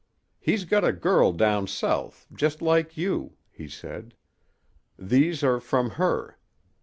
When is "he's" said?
0.39-0.65